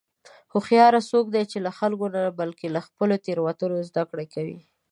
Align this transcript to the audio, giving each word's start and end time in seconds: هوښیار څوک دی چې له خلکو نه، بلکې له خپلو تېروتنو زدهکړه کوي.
هوښیار 0.51 0.93
څوک 1.11 1.25
دی 1.35 1.43
چې 1.51 1.57
له 1.65 1.71
خلکو 1.79 2.05
نه، 2.15 2.21
بلکې 2.39 2.67
له 2.75 2.81
خپلو 2.87 3.15
تېروتنو 3.25 3.85
زدهکړه 3.89 4.25
کوي. 4.33 4.59